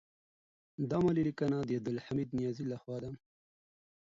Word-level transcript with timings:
دا 0.89 0.97
مالي 1.03 1.23
لیکنه 1.29 1.57
د 1.63 1.69
عبدالحمید 1.77 2.29
نیازی 2.37 2.65
لخوا 2.71 2.97
ده. 3.03 3.11